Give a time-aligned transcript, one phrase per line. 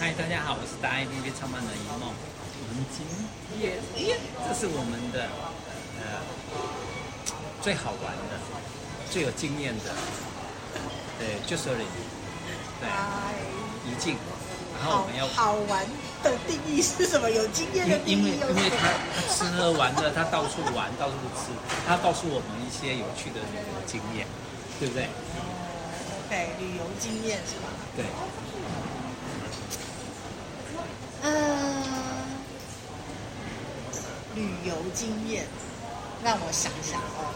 [0.00, 2.06] 嗨，大家好，我是大爱 APP 创办人一梦。
[2.06, 3.02] 我们今
[3.58, 3.82] 天，
[4.46, 5.26] 这是我们的
[5.98, 6.22] 呃
[7.60, 8.38] 最好玩的、
[9.10, 9.90] 最有经验的，
[11.18, 11.64] 对，就是
[12.78, 12.86] 对，
[13.90, 14.14] 一静。
[14.78, 15.84] 然后我们要好，好玩
[16.22, 17.28] 的定义是什么？
[17.28, 21.50] 有经验的定义因为因为他他吃喝玩乐， 他到处玩，到处吃，
[21.88, 24.28] 他告诉我们一些有趣的旅游经验，
[24.78, 25.08] 对不对？
[26.30, 27.66] 对，旅游经验是吧？
[27.96, 28.04] 对。
[31.20, 31.82] 嗯、呃，
[34.38, 35.44] 旅游经验，
[36.22, 37.34] 让我想想哦。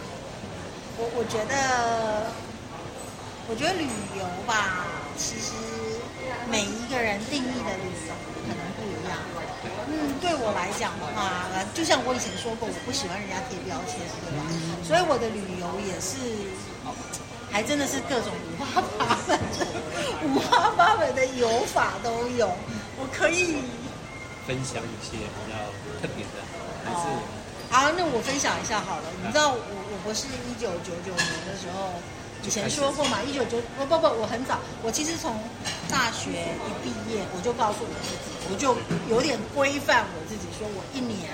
[0.96, 2.30] 我我觉得，
[3.50, 4.86] 我觉得旅游吧，
[5.18, 5.50] 其实
[6.48, 8.14] 每一个人定义的旅游
[8.46, 9.18] 可能不一样。
[9.90, 11.42] 嗯，对我来讲的话，
[11.74, 14.46] 就像我以前说过，我不喜欢人家贴标签，对吧？
[14.86, 16.14] 所以我的旅游也是。
[17.52, 19.38] 还真的是各种五花八门，
[20.24, 22.48] 五花八门的游法都有。
[22.96, 23.60] 我可以
[24.46, 25.58] 分享一些比较
[26.00, 26.40] 特别的，
[26.84, 27.22] 还是、哦、
[27.70, 27.90] 好？
[27.96, 29.04] 那我分享一下好了。
[29.24, 31.94] 你知道我我不是一九九九年的时候
[32.44, 33.22] 以前说过嘛？
[33.22, 34.58] 一九九不不不，我很早。
[34.82, 35.34] 我其实从
[35.88, 38.74] 大学一毕业，我就告诉我自己，我就
[39.08, 41.30] 有点规范我自己，说我一年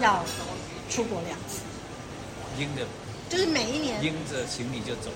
[0.00, 0.24] 要
[0.88, 1.60] 出国两次。
[2.56, 2.86] 拎着，
[3.28, 5.10] 就是每一年拎着行李就走。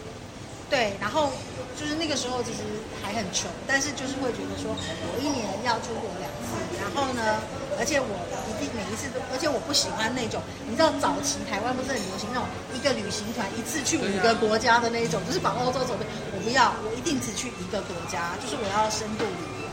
[0.68, 1.32] 对，然后
[1.80, 2.60] 就是那个时候其实
[3.00, 7.40] 还很穷，但是就是会觉得说，我一年要出国两次，然后呢，
[7.80, 8.12] 而且我
[8.44, 12.44] 一定每一次都，而且我不喜欢那种，你知道早期台湾不是很流行那种
[12.76, 16.04] 一个旅行团一次去五个国家的那一种，就是把欧洲走遍，
[16.36, 19.72] 我不要，我一定只去一个国家，就是我要深度旅游。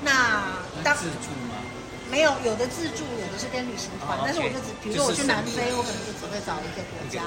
[0.00, 1.60] 那当自助吗？
[2.08, 7.20] 没有，有的自助，有的是跟旅行团，哦、但是我就只，比如说我去南非，我可能就只会找一个国家。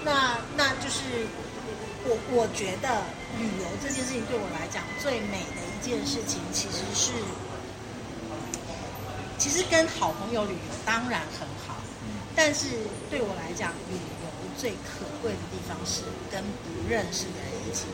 [0.00, 1.28] 那那就是。
[2.04, 3.02] 我我觉得
[3.38, 7.12] 旅游这件事情对我来讲最美的一件事情，其实是，
[9.38, 11.76] 其实跟好朋友旅游当然很好，
[12.36, 12.66] 但是
[13.10, 14.26] 对我来讲，旅游
[14.56, 17.86] 最可贵的地方是跟不认识的人一起。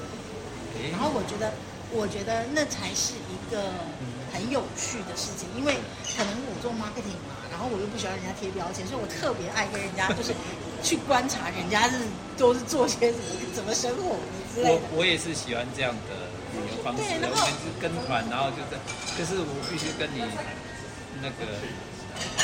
[0.90, 1.54] 然后我觉得，
[1.92, 3.72] 我觉得那才是一个
[4.34, 5.78] 很有趣的事情，因为
[6.18, 10.34] 可能我做 marketing 嘛，然后我又不喜欢人家贴标签，所以我特别爱跟人家就是。
[10.84, 11.96] 去观察人家是
[12.36, 13.24] 都是做些什么，
[13.54, 14.20] 怎么生活
[14.54, 14.74] 之类的。
[14.92, 18.76] 我我也是喜欢这样的旅游方式，然后是跟团，然后就是，
[19.16, 20.20] 可是我必须跟你
[21.22, 21.56] 那个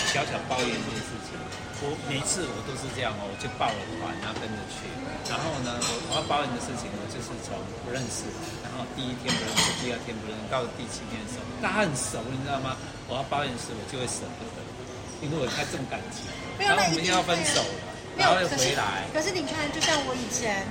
[0.09, 1.37] 小小抱怨一件事情。
[1.81, 4.85] 我每次我都是这样哦，我就报了团，然后跟着去。
[5.29, 8.29] 然后呢，我我要报你的事情，我就是从不认识，
[8.61, 12.77] 然后第一天不认识，第二天不认识，到第七天的时候，大家很熟，你知道吗？
[13.09, 14.61] 我要抱怨时，我就会舍不得，
[15.25, 16.29] 因为我太重感情，
[16.61, 17.81] 然后我们要分手了。
[18.19, 18.77] 没有，可是
[19.15, 20.67] 可是你看，就像我以前，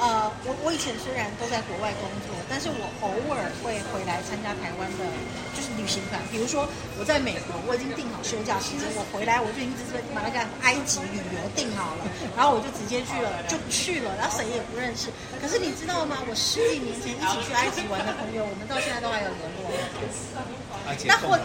[0.00, 5.04] 呃，我我以前虽然都在国外工作，但是我偶尔会回来参加台湾的，
[5.52, 6.16] 就是旅行团。
[6.32, 6.64] 比如说
[6.96, 15.12] 我在美国，我已经订好休假时间，我回来我就已经直接把那个埃及旅游订好了，然后我就直接去了，就去了，然后谁也不认识。
[15.36, 16.16] 可是你知道吗？
[16.24, 19.59] 我十几年前一起去埃及玩的朋友，我们到现在都还有联络。
[21.06, 21.38] 那或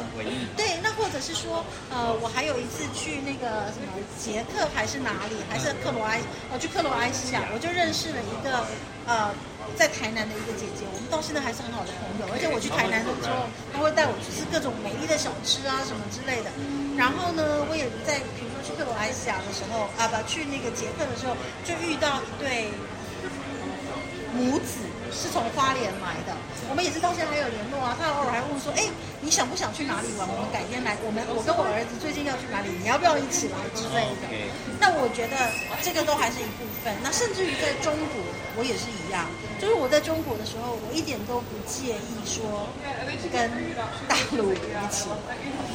[0.58, 1.64] 对，那或者是说，
[1.94, 3.86] 呃，我还有一次去那个什么
[4.18, 6.20] 捷克还是哪里，还是克罗埃，
[6.50, 8.66] 呃，去克罗埃西亚，我就认识了一个
[9.06, 9.30] 呃，
[9.78, 12.26] 在台南的一个姐姐，我们到现在还是很好的朋友。
[12.34, 16.50] 而且我去台南的时候，她会带我去吃各种美丽的小吃啊什么之类的。
[16.98, 22.74] 然后呢，我也在比如说去克罗埃西亚的时候啊，不去那个捷克的时候，就遇到一对
[24.34, 24.82] 母子。
[25.16, 26.36] 是从花莲来的，
[26.70, 27.96] 我们也是到现在还有联络啊。
[27.96, 28.84] 他偶尔还问说：“哎，
[29.22, 30.28] 你想不想去哪里玩？
[30.28, 30.98] 我们改天来。
[31.08, 32.68] 我们我跟我儿子最近要去哪里？
[32.84, 34.28] 你要不要一起来之类的？”
[34.78, 35.36] 那我觉得
[35.82, 36.92] 这个都还是一部分。
[37.02, 38.20] 那甚至于在中国，
[38.60, 39.24] 我也是一样。
[39.56, 42.68] 就是我在中国的时候，我一点都不介意说
[43.32, 43.48] 跟
[44.12, 44.60] 大陆一
[44.92, 45.16] 起玩，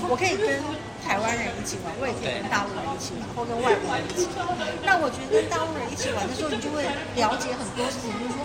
[0.07, 0.61] 我可以跟
[1.01, 4.45] 台湾人一起玩，我也可以跟大陆人一起玩，或跟外国人一起玩。
[4.84, 6.84] 那我觉得跟大陆人一起玩的时候，你就会
[7.17, 8.45] 了解很多事情，就是说。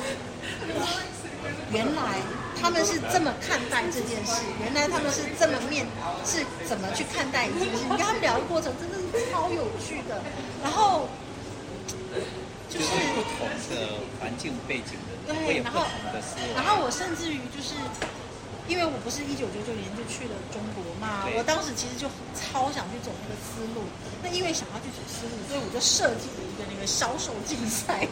[1.71, 2.21] 原来
[2.61, 5.85] 他们是这么看待这件事，原来他们是这么面
[6.25, 7.83] 是怎么去看待一件事。
[7.83, 10.21] 你跟他们聊的过程真的是超有趣的。
[10.63, 11.07] 然后
[12.69, 15.85] 就是不同的环境背景的，对，然后
[16.55, 17.75] 然后我甚至于就是。
[18.67, 23.85] 因为我不是一九九九年就去了中国嘛，我当时其实就超想去走那个思路。
[24.23, 28.07] 那因为想要去走思路，所以我就设计了一个那个销售竞赛。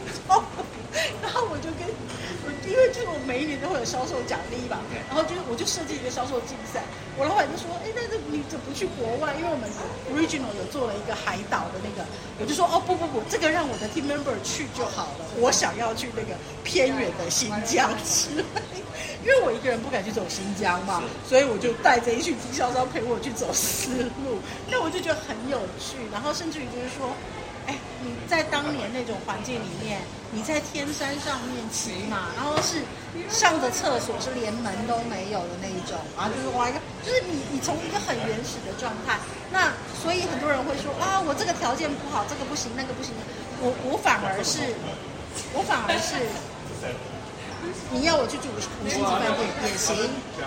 [1.20, 1.82] 然后 我就跟，
[2.70, 4.78] 因为就是我每一年都会有销售奖励吧，
[5.10, 6.86] 然后就我就设计一个销售竞赛。
[7.18, 9.34] 我老板就说：“哎，那这你怎么不去国外？
[9.38, 9.70] 因为我们
[10.10, 12.06] original 有做了一个海岛的那个。”
[12.38, 15.26] 我就说：“哦不不不，这个让我的 team member 去就好了。
[15.38, 18.44] 我想要去那个偏远的新疆之类。”
[19.24, 24.36] 因为我一个人不敢去走新疆嘛，所以我就带着一群经销商陪我去走丝路。
[24.70, 27.08] 那我就觉得很有趣，然后甚至于就是说，
[27.66, 27.74] 哎，
[28.04, 32.84] 你在当年那种环境里面，你在天山上面骑马，然后是
[33.32, 39.16] 上的厕所是连门都没有的那一种，然后就是哇一个，就是你你从一个很原始的状态，
[39.50, 43.16] 那所以很多人会说啊，我这个条件不好，这个不行，那个不行，
[43.64, 44.60] 我我反而是，
[45.56, 46.20] 我反而是。
[47.92, 49.94] 你要我去住五星级饭店也行，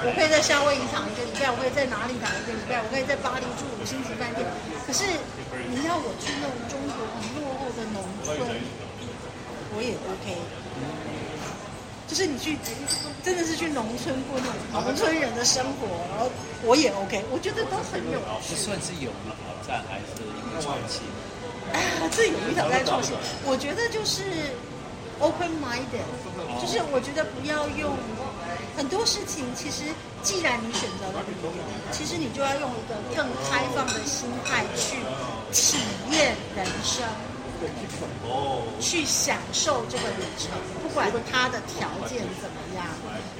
[0.03, 4.43] 我可以在夏威夷躺一个礼拜，我可以在哪里躺一个礼拜，我可以在巴黎住五星级饭店。
[4.85, 5.03] 可是
[5.71, 8.35] 你要我去那种中国很落后的农村，
[9.71, 10.35] 我也 OK。
[12.07, 12.57] 就是你去，
[13.23, 16.31] 真的是去农村过那种农村人的生活，然后
[16.63, 17.23] 我也 OK。
[17.31, 18.51] 我觉得都很有趣。
[18.51, 21.03] 这算是勇于挑战，还是一个创新？
[21.73, 23.15] 哎呀，这有一挑战创新，
[23.45, 24.23] 我觉得就是。
[25.19, 26.05] Open-minded，
[26.59, 27.95] 就是我觉得不要用
[28.75, 29.45] 很多事情。
[29.55, 29.83] 其实，
[30.23, 31.51] 既然你选择了旅游，
[31.91, 34.97] 其实你就要用一个更开放的心态去
[35.53, 35.77] 体
[36.11, 37.05] 验人生，
[38.79, 40.51] 去享受这个旅程，
[40.81, 42.85] 不管它的条件怎么样。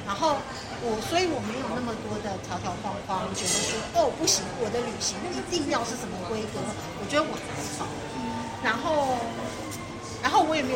[0.06, 0.38] 然后
[0.82, 6.62] 我，所以我没有那么多的条条框框，觉得说哦不行，我的旅行一定要是什么规格。
[7.02, 7.88] 我觉得我还好。
[8.64, 9.18] 然后。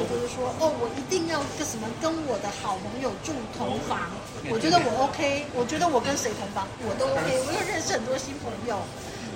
[0.08, 4.10] 就是说，哦，我一定要个什么跟我的好朋友住同房，
[4.50, 8.80] 我觉得我 OK，我觉得我跟谁同房我都 OK，我又认识很多新朋友。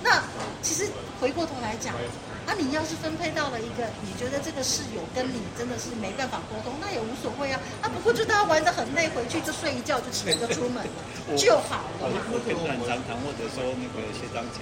[0.06, 0.22] 那
[0.62, 0.86] 其实
[1.20, 1.94] 回过头来讲，
[2.46, 10.86] 啊，你要是分配到了一个你觉得这个室友跟你真的是没办法沟通，那也无所谓啊，啊，不过就大家玩的很累，回去就睡一觉就起来就出门
[11.36, 12.06] 就好了。
[12.06, 14.62] 我跟很常谈，或者说那个谢张姐。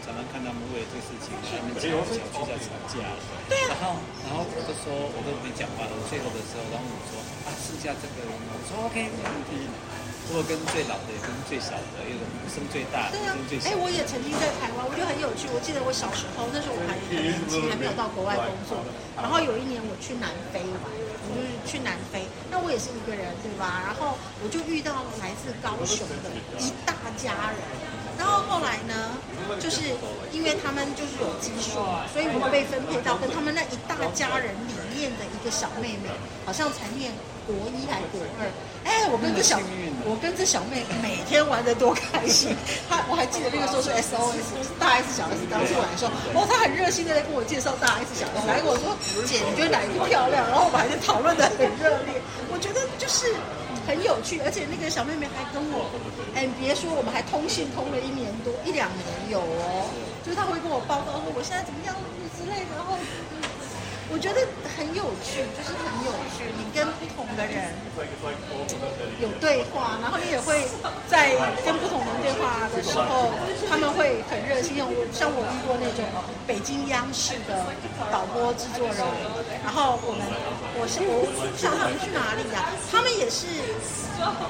[0.00, 3.04] 常常看他们为了这个事情，他们吵小区在吵架。
[3.48, 3.72] 对啊。
[3.72, 5.92] 然后，然后我就说，我都没讲话了。
[6.08, 9.68] 最后的时候，然后我说啊，剩下这个人，我说 OK，没问题。
[10.30, 12.14] 如果跟最老的，也跟最小的，有
[12.46, 13.18] 生最大的。
[13.18, 13.66] 生最小。
[13.66, 15.50] 哎，我也曾经在台湾，我觉得很有趣。
[15.50, 18.78] 我记得我小时候，那时候我还很年轻，还没有到国外工作。
[19.18, 22.22] 然后有一年我去南非玩，我就是去南非。
[22.46, 23.82] 那我也是一个人，对吧？
[23.82, 26.30] 然后我就遇到来自高雄的
[26.62, 27.58] 一大家人。
[28.20, 29.16] 然后后来呢，
[29.58, 29.80] 就是
[30.30, 31.80] 因为他们就是有基数，
[32.12, 36.12] 所以我们被分配到跟他们那一大家人里面的一个小妹妹，
[36.44, 37.10] 好像才念
[37.48, 38.44] 国一还国二。
[38.84, 39.56] 哎，我跟这小
[40.04, 42.54] 我跟这小妹每天玩的多开心。
[42.88, 48.92] 她我还记得那个时候是 SOS，是大 S 小 S 刚出来的时候， 哦，她很热心的在跟我介绍大 S 小 S，来跟我说
[49.24, 50.44] 姐，你觉得哪一个漂亮？
[50.48, 52.20] 然后我们还在讨论的很热烈。
[52.52, 53.32] 我觉得就是。
[53.88, 55.88] 很有趣，而且那个小妹妹还跟我，
[56.36, 59.02] 哎，你别说，我们还通信通了一年多一两年
[59.32, 59.88] 有哦，
[60.22, 61.96] 就是她会跟我报告说我现在怎么样。
[64.12, 64.40] 我觉得
[64.76, 66.42] 很有趣，就是很有趣。
[66.58, 67.70] 你跟不同的人
[69.20, 70.66] 有对话，然后你也会
[71.06, 71.30] 在
[71.64, 73.30] 跟不同人对话的时候，
[73.70, 74.76] 他们会很热心。
[74.76, 76.02] 像我像我遇过那种
[76.46, 77.54] 北京央视的
[78.10, 78.98] 导播制作人，
[79.62, 80.26] 然后我们
[80.74, 83.46] 我是我想他们去哪里呀、他们也是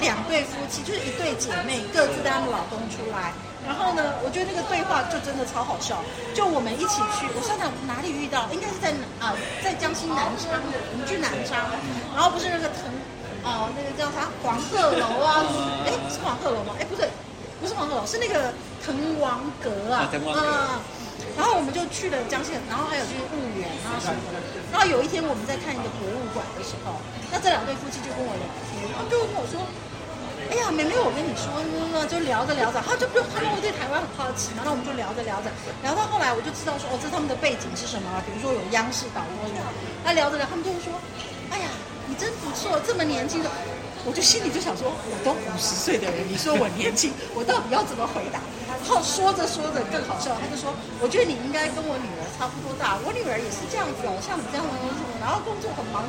[0.00, 3.32] 两对夫妻，就是一对姐妹，各自带他们老公出来。
[3.66, 6.00] 然后呢，我觉得那个对话就真的超好笑。
[6.34, 8.90] 就我们一起去，我想想哪里遇到，应该是在
[9.20, 11.68] 啊、呃，在江西南昌的，我们去南昌，
[12.16, 12.88] 然后不是那个腾，
[13.44, 15.44] 哦、呃，那个叫啥黄鹤楼啊？
[15.84, 16.72] 哎，是黄鹤楼吗？
[16.80, 17.12] 哎，不对，
[17.60, 20.08] 不是黄鹤楼，是那个滕王阁啊。
[20.08, 20.80] 啊。
[21.37, 24.40] 然后我们就去了江西，然后还有就是婺源啊什么的。
[24.73, 26.96] 然后有一天我们在看一个博物馆的时候，
[27.30, 29.61] 那这两对夫妻就跟我聊天，就跟我说。
[30.50, 31.47] 哎呀，妹妹，我跟你说，
[32.11, 35.50] 就聊着聊着，他就不，他们会对台湾很好奇嘛，那我们就聊着聊着，
[35.87, 38.11] 聊到后来我就知道说，哦，这他们的背景是什么？
[38.26, 39.47] 比如说有央视导播，
[40.02, 40.90] 那聊着聊，他们就会说，
[41.54, 41.71] 哎呀，
[42.11, 43.49] 你真不错，这么年轻的，
[44.02, 48.42] 我就心里就想说，我都五十岁的人，你说我年轻， 我到底要怎么回答？
[48.66, 54.75] 然后说着说着更好笑，他就说，我觉得你应该跟我女儿差不多大，我女儿也是这样子哦，像你这样的，
[55.23, 56.02] 然后工作很忙。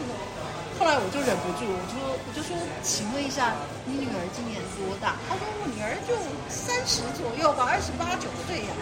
[0.82, 3.54] 后来我就忍不住，我说我就说，请问一下，
[3.86, 5.14] 你女儿今年多大？
[5.30, 6.18] 他说我女儿就
[6.50, 8.74] 三十左右吧，二十八九岁呀。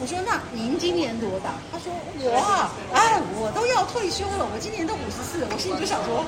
[0.00, 1.54] 我说那您今年多大？
[1.70, 5.46] 他说我啊，哎，我都要退休了，我今年都五十四。
[5.46, 6.26] 我心里就想说，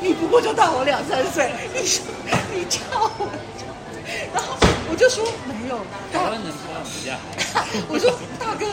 [0.00, 2.00] 你不过就大我两三岁，你说
[2.56, 3.28] 你叫我，
[4.32, 4.56] 然后
[4.88, 5.76] 我就说没有，
[6.08, 6.48] 台湾人
[6.88, 7.12] 比较
[7.52, 7.68] 好。
[7.92, 8.08] 我说
[8.40, 8.64] 大哥。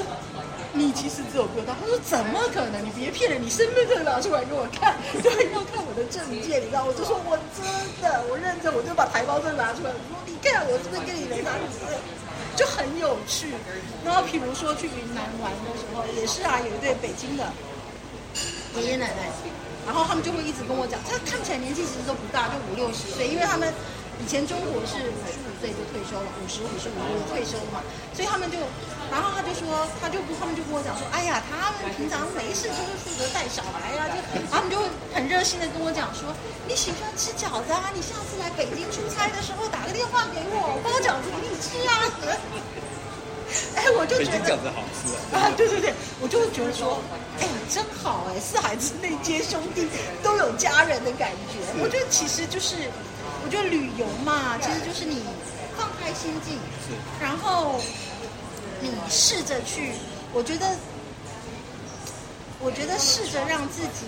[0.79, 2.79] 你其实只有不到，他说怎么可能？
[2.79, 6.87] 你别骗人，你身份证拿出来给我看，对，要看我的证件，你知道？
[6.87, 7.67] 我就说我真
[7.99, 11.67] 的，我认真，我就把台胞证拿出来，我说你看我是不是跟你没差别？
[12.55, 13.51] 就很有趣。
[14.05, 17.43] 然后比如说去云南玩的时候，也是啊，有一对北京的
[18.79, 19.27] 爷爷奶奶，
[19.85, 23.67] 然后他们就会一直跟我讲，他看起来年纪其实都不大，就五六十岁，因为他们。
[24.19, 27.81] 以前中国是五十五岁就退休了，五十五十五岁就退休嘛，
[28.13, 28.59] 所以他们就，
[29.09, 34.19] 然后他就说，他就他们就跟我讲说，哎呀，他们平常没事就是负责带小孩啊，就
[34.51, 34.85] 他们就会
[35.15, 36.29] 很热心的跟我讲说，
[36.67, 41.93] 你喜欢吃饺子啊，你下次来北京出差的时候打个电话给我，包饺子给你吃啊。
[43.73, 45.49] 哎，我就觉得饺子好吃啊！
[45.49, 47.01] 啊，对对对，我就会觉得说，
[47.39, 49.87] 哎，真好哎，四海之内皆兄弟，
[50.21, 51.57] 都有家人的感觉。
[51.81, 52.75] 我觉得其实就是。
[53.43, 55.21] 我觉得旅游嘛，其实就是你
[55.77, 57.79] 放开心境，是，然后
[58.81, 59.93] 你试着去，
[60.33, 60.75] 我觉得，
[62.59, 64.05] 我觉得试着让自己，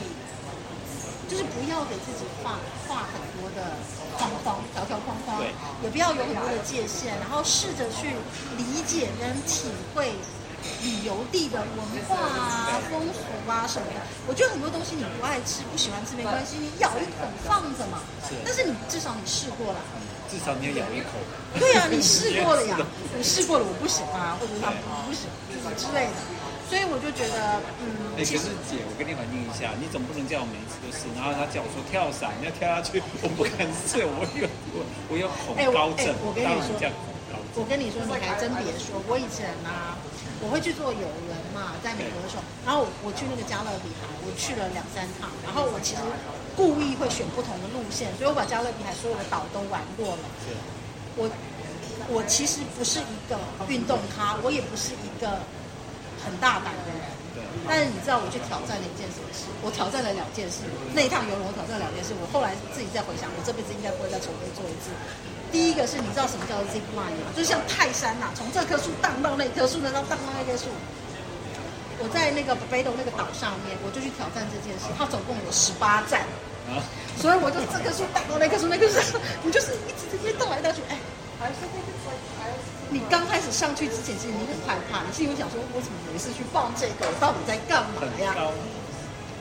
[1.29, 3.71] 就是不要给自己画画很多的
[4.17, 5.41] 框框、条条框框，
[5.81, 8.15] 也不要有很多的界限，然后试着去
[8.57, 10.13] 理解跟体会。
[10.83, 17.99] 旅游地的文化啊、风俗啊什么的，我觉得很多东西你不爱吃、不喜欢吃没关系，你咬一口放着嘛。
[18.27, 18.35] 是。
[18.45, 19.79] 但是你至少你试过了。
[20.31, 21.19] 至少你要咬一口。
[21.59, 22.77] 对呀、啊，你试过了呀，
[23.17, 24.71] 你试过了，我不喜欢啊，或者是他
[25.03, 25.27] 不喜
[25.59, 26.15] 欢之类的。
[26.71, 28.15] 所以我就觉得，嗯。
[28.15, 36.07] 哎、欸，可是姐，我跟你反映一下，你总不能叫我每一次都试，然后他叫我说跳伞，你要跳下去，我不敢试，我有我我有恐高症。
[36.07, 36.79] 欸我，欸、我跟你说，
[37.59, 39.99] 我跟你说，你还真别说，我以前呢、啊。
[40.41, 46.01] 我会去做游轮嘛，在美国的时候，然后我去那个加勒比海，我去了两三趟，然后我其实
[46.55, 50.23] 故意会选不同的路线，所以我把加勒比海所有的岛都玩过了。
[51.15, 51.29] 我
[52.09, 55.29] 我其实不是一个运动咖，我也不是一个
[56.25, 57.00] 很大胆的人。
[57.67, 59.47] 但是你知道我去挑战了一件什么事？
[59.63, 60.67] 我挑战了两件事。
[60.91, 64.91] 那一趟游轮我挑战了两件事，我后来自己再回想，我这辈子应该不会再重复做一次。
[65.51, 67.31] 第一个是你知道什么叫做 zip line 吗？
[67.35, 70.71] 就像泰山呐、啊，从这棵树荡到那棵树，然后荡到那棵树。
[72.01, 74.89] 我在那个北斗那个岛上面，我就去挑战这件事。
[74.97, 76.25] 它总共有十八站，
[77.15, 80.81] 所以我就这棵树荡到那棵树，那棵树，你就是一直直接荡来荡去。
[80.89, 80.97] 哎，
[82.91, 87.07] 你刚开始上去之前，其实你很害怕，你心里会想说，我怎么没事去抱这个？
[87.07, 88.35] 我到底在干嘛呀？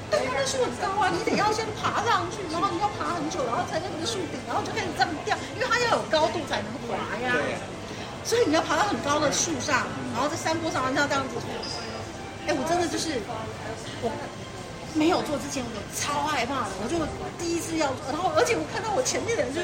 [0.07, 7.35] 对，那树很高啊，你得要先爬上去，然后你要爬很久，然后才能那个树顶，然后就开始这样掉，因为它要有高度才能滑呀。
[8.23, 9.83] 所以你要爬到很高的树上，
[10.15, 11.35] 然后在山坡上，然后这样子。
[12.47, 13.19] 哎，我真的就是
[14.03, 14.15] 我
[14.95, 16.97] 没有做之前，我超害怕的，我就
[17.39, 19.61] 第一次要做，然后而且我看到我前面的人就。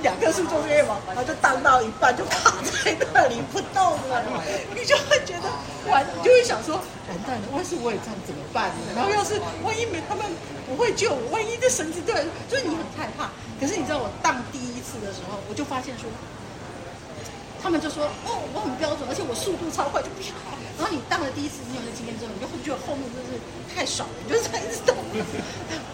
[0.00, 4.22] 两棵树中间嘛，然后就荡到一半就卡在那里不动了，
[4.70, 5.50] 你就会觉得
[5.90, 6.76] 完，你就会想说
[7.10, 8.94] 完蛋了，万一我也这样怎么办呢？
[8.94, 10.22] 然后要是万一没他们
[10.70, 12.14] 不会救我，万一这绳子断，
[12.48, 13.34] 就是你很害怕。
[13.58, 16.06] 可是你知道我荡第一次的时候，我就发现说，
[17.62, 20.32] 他们就说哦，我很标准，而且我速度超快，就啪。
[20.78, 23.34] 然后你当了第一次你有了经验之后，你就会觉得后面真是
[23.74, 24.94] 太爽了，你就是这样一直动。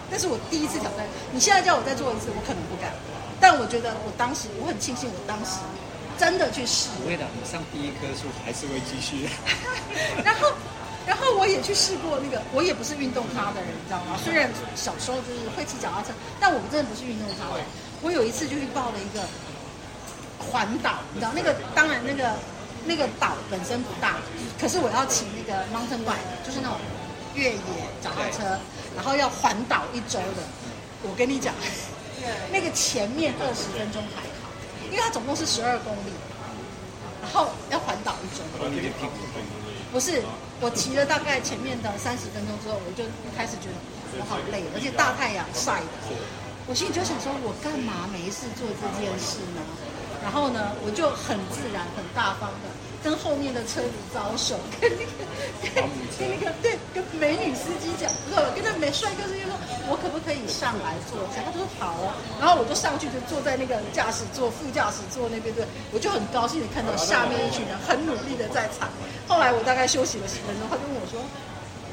[0.09, 1.01] 但是我第一次挑战，
[1.33, 2.93] 你现在叫我再做一次，我可能不敢。
[3.41, 5.59] 但我觉得我当时，我很庆幸我当时
[6.17, 6.87] 真的去试。
[7.01, 9.27] 不会的，你上第一棵树还是会继续。
[10.23, 10.53] 然后，
[11.05, 14.15] 然后我也去试过那个，我也不是运动咖的人，你知道吗？
[14.23, 17.65] 虽然小时候就是会骑脚踏车，但我们真的不是运动咖的人。
[18.01, 19.25] 我有一次就去报了一个
[20.51, 22.33] 环岛，你知道那个当然那个
[22.85, 24.17] 那个岛本身不大，
[24.59, 26.77] 可是我要骑那个 mountain bike，就是那种
[27.33, 27.59] 越野
[28.01, 28.59] 脚踏车，
[28.95, 30.43] 然后要环岛一周的。
[31.03, 31.53] 我跟你讲。
[32.51, 34.49] 那个前面二十分钟还好，
[34.89, 36.09] 因为它总共是十二公里，
[37.21, 38.41] 然后要环岛一周。
[39.93, 40.23] 不是，
[40.59, 43.03] 我骑了大概前面的三十分钟之后，我就
[43.37, 43.77] 开始觉得
[44.17, 46.17] 我好累，而且大太阳晒的，
[46.65, 49.61] 我心里就想说，我干嘛没事做这件事呢？
[50.25, 52.73] 然后呢，我就很自然、很大方的
[53.05, 55.13] 跟后面的车子招手，跟那个、
[55.61, 55.69] 跟
[56.17, 59.53] 跟那个对，跟美女司机讲，不是跟那美帅哥司机说，
[59.85, 61.45] 我可不可以上来坐一下？
[61.45, 62.09] 他说好哦。
[62.41, 65.61] 然后我就上去，就坐在那个驾驶座、副驾驶座那边，对，
[65.93, 68.89] 我就很高兴的看到下面一群人很努力的在踩。
[69.29, 71.21] 后来我大概休息了十分钟，他就问我说：“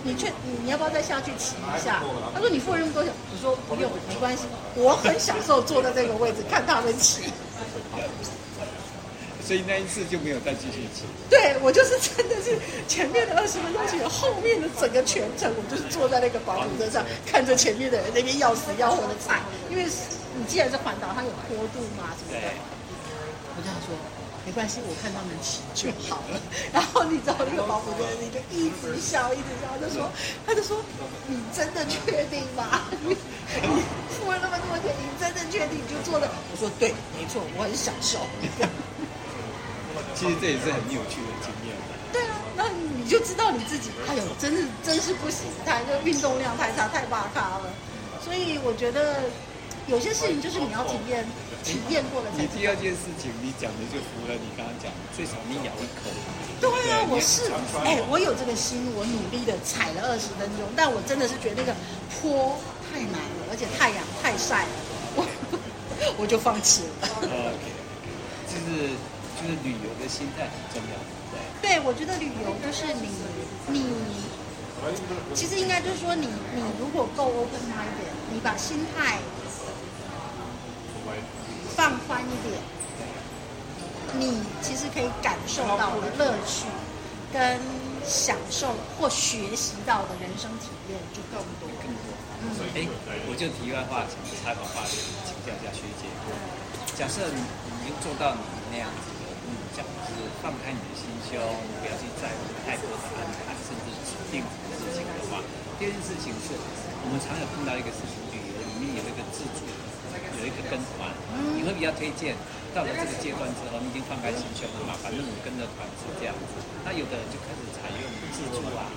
[0.03, 2.01] 你去，你你要不要再下去骑一下？”
[2.33, 7.29] 他说：“你付了那么多钱。”我说：“不用，没关系，我很享受坐在这个位置看他们骑。”
[9.43, 11.03] 所以那一次就没有再继续骑。
[11.29, 19.41] 对，我就是真的是前面的二十分钟骑，后面的整个全程我就是坐在那个保姆车上，看着前面的人那边要死要活的踩。
[19.69, 19.85] 因为
[20.39, 22.49] 你既然是环岛，它有坡度嘛，什么的。
[24.45, 26.41] 没关系，我看他们骑就好了。
[26.75, 30.11] 然后你知道那个保姆车你就一直笑，一直笑，就说，
[30.47, 30.83] 他就说，
[31.27, 32.83] 你真的确定吗？
[33.07, 36.29] 你你付了那么多钱，你真的确定你就做了？
[36.51, 38.19] 我说对，没错，我很享受。
[40.15, 41.77] 其实这也是很有趣的经验。
[42.13, 47.73] 对啊，那你就知道你自己，哎呦，真是真是不行，他就运动量太差，太巴咖了。
[48.23, 49.23] 所以我觉得
[49.87, 51.27] 有些事情就是你要体验
[51.65, 52.43] 体验过了才。
[52.43, 56.11] 你第二件事情，你讲的就符合你刚刚讲的，最少你咬一口。
[56.61, 57.51] 对啊，我是
[57.83, 61.75] 哎、欸，我有这个心，我努力的踩了二十分钟，但我真的是觉得那个
[62.11, 64.75] 坡太难了，而且太阳太晒了，
[65.17, 65.27] 我
[66.19, 67.09] 我就放弃了。
[67.19, 67.65] OK，
[68.47, 68.95] 就是
[69.39, 70.95] 就是旅游的心态很重要，
[71.31, 71.39] 对。
[71.63, 73.11] 对，我觉得旅游就是你
[73.71, 73.91] 你，
[75.35, 79.19] 其实应该就是说你你如果够 open minded，你把心态。
[81.83, 82.55] 放宽一点，
[84.15, 86.71] 你其实可以感受到的乐趣，
[87.35, 87.59] 跟
[88.07, 92.07] 享受或学习到的人生体验就更多更多。
[92.39, 92.87] 嗯，哎，
[93.27, 94.95] 我就题外话，请采访话题，
[95.27, 96.07] 请教一下学姐。
[96.95, 105.43] 假设你已经做到你那样子的目标，就是放开你的心胸，不要去在乎太多的安排，甚至指定的事情的话，
[105.83, 106.55] 第二件事情是
[107.03, 109.67] 我们常有碰到一个事情，旅游里面有一个自主。
[110.43, 111.07] 有一个跟团，
[111.55, 112.35] 你会比较推荐。
[112.75, 114.97] 到了这个阶段之后，你已经放开心胸了嘛？
[114.99, 116.57] 反正我跟着团是这样子。
[116.83, 118.01] 那有的人就开始采用
[118.33, 118.89] 自助啊，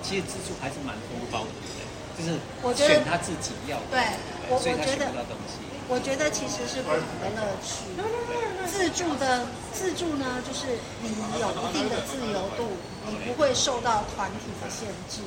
[0.00, 1.84] 其实自助还是蛮多包的，对？
[2.16, 2.40] 就是
[2.88, 4.16] 选他自己要的，对，
[4.48, 5.60] 我所以他选不到东西。
[5.92, 7.84] 我觉得其实是不同的乐趣。
[8.64, 9.44] 自助的
[9.76, 15.20] 自助呢，就是你有一定的自由度，你不会受到团体的限制，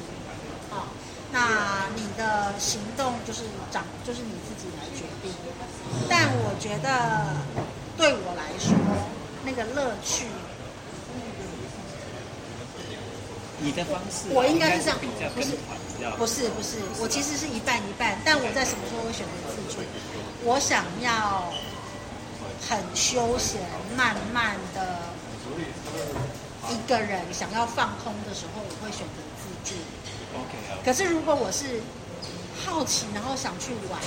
[0.74, 0.89] 啊。
[1.32, 3.41] 那你的行动就是
[3.72, 5.32] 长，就是你自己来决定。
[6.10, 7.36] 但我觉得
[7.98, 8.75] 对我来说，
[9.44, 10.25] 那个乐趣，
[13.60, 14.98] 你的方式，我应该是这样，
[15.36, 15.51] 不是，
[16.17, 18.17] 不是，不是，我其实是一半一半。
[18.24, 19.82] 但我在什么时候会选择自助？
[20.44, 21.51] 我想要
[22.67, 23.62] 很休闲、
[23.96, 25.00] 慢慢的
[26.69, 29.75] 一个人，想要放空的时候，我会选择自助。
[30.84, 31.81] 可是，如果我是
[32.65, 34.00] 好奇，然后想去玩，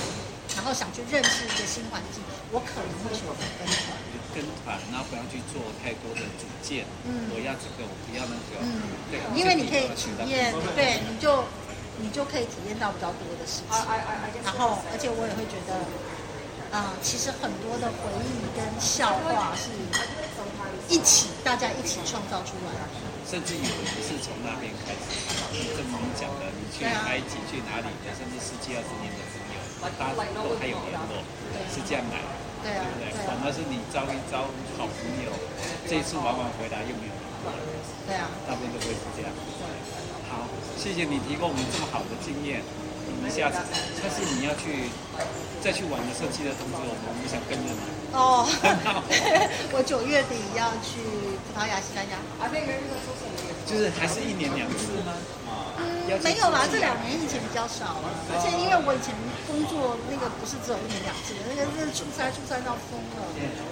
[0.55, 3.97] 然后想去认识一个新环境，我可能会选择跟团。
[4.29, 6.85] 跟团，然后不要去做太多的主见。
[7.03, 8.61] 嗯，我要这个，我不要那个。
[8.61, 11.43] 嗯，对，因为你可以体验，对，你就
[11.97, 13.81] 你就可以体验到比较多的事情。
[14.45, 15.73] 然后，而且我也会觉得，
[16.69, 19.73] 啊、呃，其实很多的回忆跟笑话是
[20.89, 22.81] 一起，大家一起创造出来的。
[23.29, 25.05] 甚至有人是从那边开始。
[25.77, 31.21] 正如你讲的，你去埃及去哪里的，甚至十几二十年的朋友，大家都还有联络，
[31.69, 32.33] 是这样来的，
[32.65, 33.13] 对不对？
[33.21, 34.49] 反而是你招一招
[34.81, 35.29] 好朋友，
[35.85, 37.13] 这一次往往回来又没有
[38.09, 39.29] 对啊，大部分都会是这样。
[40.25, 42.65] 好，谢谢你提供我们这么好的经验。
[43.05, 43.61] 我们下次，
[44.01, 44.89] 下次你要去
[45.61, 47.98] 再去玩的设计的动作，我们想跟着你。
[48.13, 48.45] 哦，
[49.71, 50.99] 我九月底要去
[51.45, 52.17] 葡萄牙、西班牙。
[53.69, 55.13] 就是还是一年两次吗？
[55.77, 59.13] 嗯，没有啦，这两年以前比较少了，而且因为我以前
[59.45, 63.21] 工作那个不是只有一年两次的，那个是出差出差到疯了。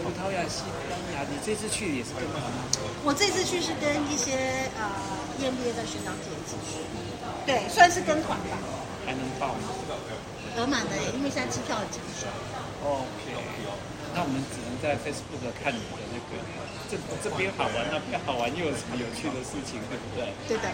[0.06, 2.62] 葡萄牙、西班牙，你这次去也是跟团吗？
[3.02, 4.86] 我这次去是跟一些呃
[5.42, 6.86] EMBA 的学长姐一起去，
[7.50, 8.54] 对，算是跟团吧。
[9.02, 9.66] 还能报吗？
[10.62, 12.30] 额满的，因为现在机票很抢手。
[12.86, 13.34] OK，
[14.18, 16.42] 那我们只能在 Facebook 看你的那个。
[16.90, 20.32] 这这边好玩，那边好玩，又有什么有趣的事情，对不对？
[20.48, 20.72] 对的。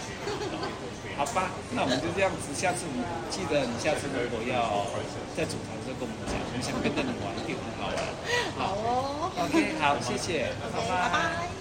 [1.18, 2.54] 好吧，那我们就这样子。
[2.54, 3.02] 下次你
[3.32, 4.86] 记得，你下次如果要
[5.36, 7.98] 在组团的时候跟我们讲，我们想跟着你玩，一定很好玩。
[8.56, 9.32] 好哦。
[9.42, 10.88] OK，好，谢谢，拜拜。
[10.88, 11.53] 拜拜。